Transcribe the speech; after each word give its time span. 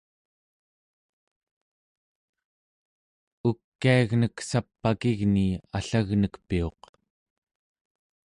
ukiagnek 3.49 4.35
sap'akigni 4.49 5.45
allagnek 5.77 6.35
piuq 6.47 6.81